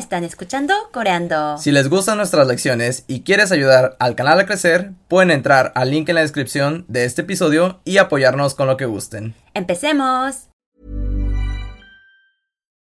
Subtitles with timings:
[0.00, 1.58] están escuchando Coreando.
[1.58, 5.90] Si les gustan nuestras lecciones y quieres ayudar al canal a crecer, pueden entrar al
[5.90, 9.34] link en la descripción de este episodio y apoyarnos con lo que gusten.
[9.54, 10.48] ¡Empecemos!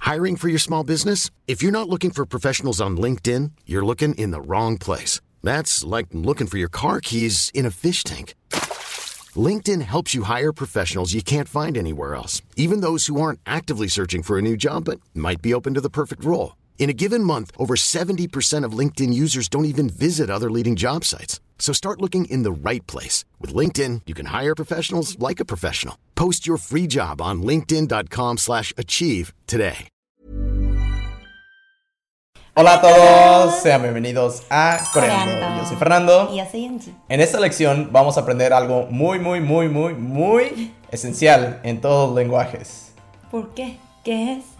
[0.00, 1.30] Hiring for your small business?
[1.46, 5.20] If you're not looking for professionals on LinkedIn, you're looking in the wrong place.
[5.42, 8.34] That's like looking for your car keys in a fish tank.
[9.36, 13.88] LinkedIn helps you hire professionals you can't find anywhere else, even those who aren't actively
[13.88, 16.54] searching for a new job but might be open to the perfect role.
[16.76, 21.04] In a given month, over 70% of LinkedIn users don't even visit other leading job
[21.04, 21.40] sites.
[21.58, 23.24] So start looking in the right place.
[23.40, 25.96] With LinkedIn, you can hire professionals like a professional.
[26.14, 29.88] Post your free job on linkedin.com slash achieve today.
[32.56, 35.56] Hola a todos, sean bienvenidos a Coreando.
[35.56, 36.28] Yo soy Fernando.
[36.30, 36.94] Y yo soy Angie.
[37.08, 42.10] En esta lección vamos a aprender algo muy, muy, muy, muy, muy esencial en todos
[42.10, 42.92] los lenguajes.
[43.32, 43.78] ¿Por qué?
[44.04, 44.53] ¿Qué es?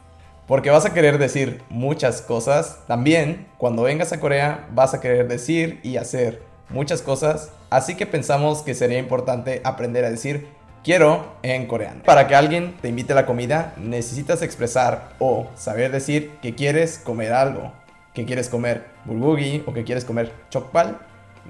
[0.47, 2.81] Porque vas a querer decir muchas cosas.
[2.87, 7.51] También, cuando vengas a Corea, vas a querer decir y hacer muchas cosas.
[7.71, 10.49] Así que pensamos que sería importante aprender a decir
[10.83, 12.03] quiero en coreano.
[12.05, 16.99] Para que alguien te invite a la comida, necesitas expresar o saber decir que quieres
[16.99, 17.73] comer algo.
[18.13, 20.99] Que quieres comer bulgogi o que quieres comer chokpal.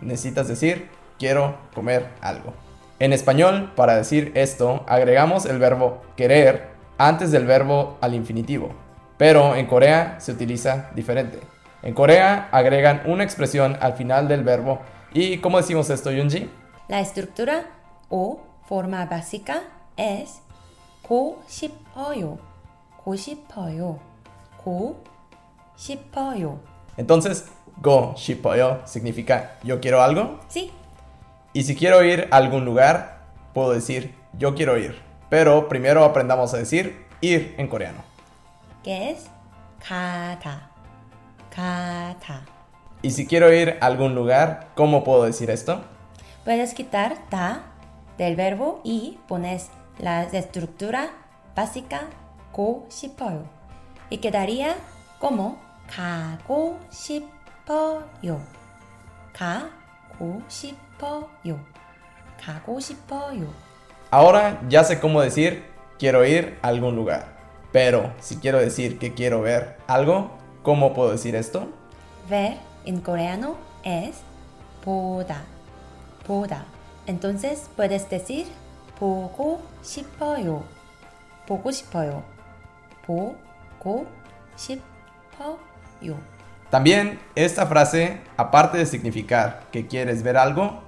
[0.00, 2.54] Necesitas decir quiero comer algo.
[3.00, 8.70] En español, para decir esto, agregamos el verbo querer antes del verbo al infinitivo
[9.17, 11.39] Pero en Corea se utiliza diferente.
[11.81, 14.79] En Corea agregan una expresión al final del verbo.
[15.13, 16.49] ¿Y cómo decimos esto, Yunji?
[16.87, 17.65] La estructura
[18.09, 19.61] o forma básica
[19.97, 20.41] es
[21.07, 22.37] 고 싶어요.
[23.03, 23.99] 고 싶어요.
[24.63, 24.97] 고
[25.77, 26.59] 싶어요.
[26.97, 27.45] Entonces,
[27.81, 30.39] go shipoyo significa yo quiero algo.
[30.49, 30.71] Sí,
[31.53, 33.21] Y si quiero ir a algún lugar,
[33.53, 35.01] puedo decir yo quiero ir.
[35.29, 37.99] Pero primero aprendamos a decir ir en coreano.
[38.83, 39.29] ¿qué es?
[39.79, 40.69] 가다.
[41.49, 42.45] 가다.
[43.01, 45.81] Y si quiero ir a algún lugar, ¿cómo puedo decir esto?
[46.43, 47.63] Puedes quitar da
[48.17, 51.11] del verbo y pones la estructura
[51.55, 52.09] básica
[52.51, 53.45] 고 싶어요.
[54.09, 54.75] Y quedaría
[55.19, 58.41] como 가고 싶어요.
[59.33, 61.59] 가고 싶어요.
[62.37, 63.47] 가고 싶어요.
[64.11, 65.63] Ahora ya sé cómo decir
[65.99, 67.32] quiero ir a algún lugar.
[67.73, 70.31] Pero si quiero decir que quiero ver algo,
[70.63, 71.67] ¿cómo puedo decir esto?
[72.29, 74.21] Ver en coreano es
[74.83, 75.43] 보다.
[76.25, 76.65] 보다.
[77.05, 78.47] Entonces puedes decir
[78.99, 80.63] 보고 싶어요.
[81.47, 82.23] 보고 싶어요.
[83.05, 83.35] 보고
[84.55, 86.17] 싶어요.
[86.69, 90.81] También esta frase, aparte de significar que quieres ver algo,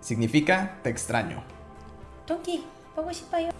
[0.00, 1.42] significa te extraño.
[2.26, 2.64] 토끼
[2.94, 3.50] 보고 싶어요.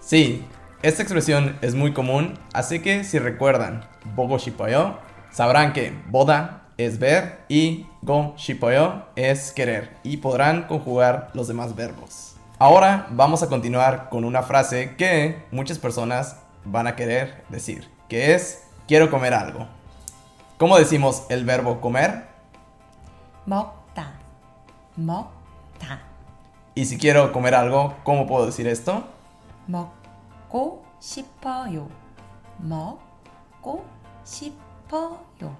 [0.00, 0.44] Sí,
[0.83, 3.85] esta expresión es muy común, así que si recuerdan
[4.17, 4.97] Bogo Shipoyo,
[5.31, 11.73] sabrán que Boda es ver y Go Shipoyo es querer y podrán conjugar los demás
[11.73, 12.35] verbos.
[12.59, 16.35] Ahora vamos a continuar con una frase que muchas personas
[16.65, 19.65] van a querer decir, que es quiero comer algo.
[20.57, 22.25] ¿Cómo decimos el verbo comer?
[23.45, 24.19] Mokta.
[24.97, 26.01] Mokta.
[26.75, 29.05] Y si quiero comer algo, ¿cómo puedo decir esto?
[29.65, 30.02] Mokta.
[30.52, 31.88] 먹고 싶어요.
[32.58, 33.84] 먹고
[34.24, 35.56] 싶어요.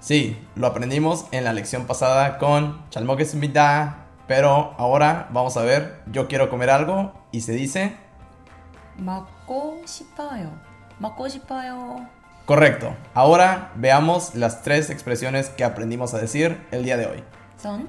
[0.00, 3.96] Sí, lo aprendimos en la lección pasada con 잘 먹겠습니다.
[4.26, 7.96] Pero ahora vamos a ver, yo quiero comer algo y se dice
[8.96, 10.52] 먹고 싶어요.
[10.98, 12.06] 먹고 싶어요.
[12.46, 12.94] correcto.
[13.14, 17.24] Ahora veamos las tres expresiones que aprendimos a decir el día de hoy.
[17.58, 17.88] son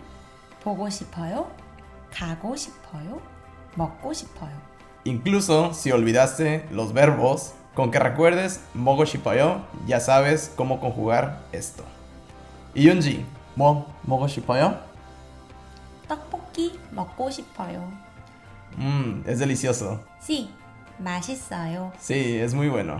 [0.63, 1.49] 보고 싶어요.
[2.11, 3.21] 가고 싶어요.
[3.75, 4.51] 먹고 싶어요.
[5.05, 11.83] Incluso si olvidaste los verbos, con que recuerdes mogo shipayo, ya sabes cómo conjugar esto.
[12.73, 14.75] Y Yunji, mo mogo shipayo?
[16.07, 17.89] 떡볶이 먹고 싶어요.
[18.77, 20.01] Mmm, es delicioso.
[20.19, 20.49] Sí,
[20.99, 21.91] 맛있어요.
[21.99, 22.99] Sí, es muy bueno.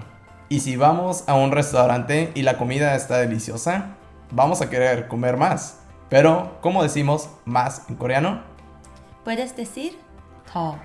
[0.49, 3.95] Y si vamos a un restaurante y la comida está deliciosa,
[4.31, 5.79] vamos a querer comer más.
[6.09, 8.41] Pero, ¿cómo decimos más en coreano?
[9.23, 9.97] Puedes decir
[10.51, 10.77] 더,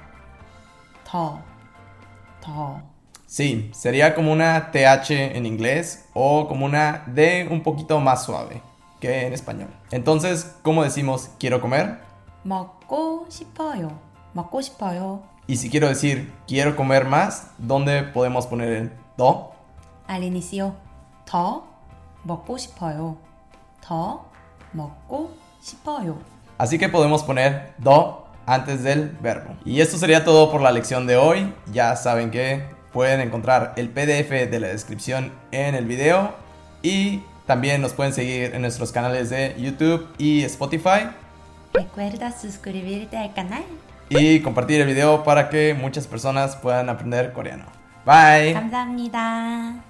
[1.10, 1.40] 더,
[2.40, 2.80] 더.
[3.26, 8.62] Sí, sería como una TH en inglés o como una D un poquito más suave
[9.00, 9.68] que en español.
[9.90, 11.98] Entonces, ¿cómo decimos quiero comer?
[12.44, 13.90] 먹고 싶어요.
[14.32, 15.22] 먹고 싶어요.
[15.48, 19.52] Y si quiero decir quiero comer más, ¿dónde podemos poner el do?
[20.06, 20.74] Al inicio
[21.24, 21.64] 더
[22.24, 23.16] 먹고 싶어요.
[23.80, 24.24] 더
[24.72, 25.30] 먹고
[25.60, 26.18] 싶어요.
[26.58, 29.56] Así que podemos poner do antes del verbo.
[29.64, 31.52] Y esto sería todo por la lección de hoy.
[31.72, 32.62] Ya saben que
[32.92, 36.34] pueden encontrar el PDF de la descripción en el video
[36.82, 41.10] Y también nos pueden seguir en nuestros canales de YouTube y Spotify.
[41.72, 43.62] Recuerda suscribirte al canal.
[44.08, 47.66] Y compartir el video para que muchas personas puedan aprender coreano.
[48.04, 48.52] Bye.
[48.52, 49.89] 감사합니다.